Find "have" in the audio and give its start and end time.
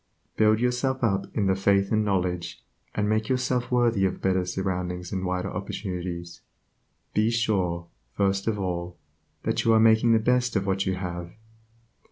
10.95-11.31